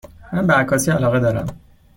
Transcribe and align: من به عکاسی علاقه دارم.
من 0.33 0.47
به 0.47 0.53
عکاسی 0.53 0.91
علاقه 0.91 1.19
دارم. 1.19 1.47